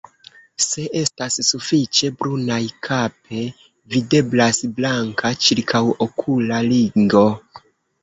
Se 0.63 0.85
estas 1.01 1.37
sufiĉe 1.49 2.09
brunaj 2.23 2.59
kape, 2.89 3.45
videblas 3.99 4.65
blanka 4.81 5.35
ĉirkaŭokula 5.45 6.63
ringo. 6.77 7.27